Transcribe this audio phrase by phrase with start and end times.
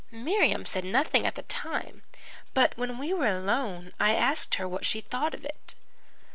[0.09, 2.01] Miriam said nothing at the time,
[2.55, 5.75] but when we were alone I asked her what she thought of it.